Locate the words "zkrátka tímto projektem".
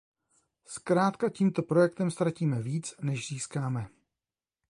0.65-2.11